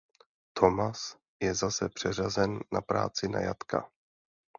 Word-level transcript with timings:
Thomas 0.53 1.17
je 1.41 1.53
zase 1.55 1.89
přeřazen 1.89 2.59
na 2.71 2.81
práci 2.81 3.27
na 3.27 3.39
jatka. 3.39 3.91